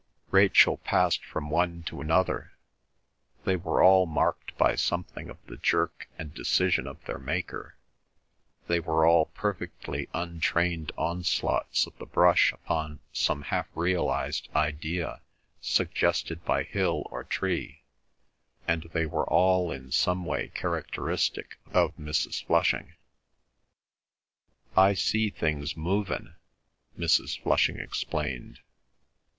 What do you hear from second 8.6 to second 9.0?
they